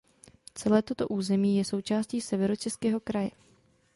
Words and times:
Celé 0.55 0.81
toto 0.83 1.07
území 1.07 1.57
je 1.57 1.65
součástí 1.65 2.21
Severočeského 2.21 2.99
kraje. 2.99 3.31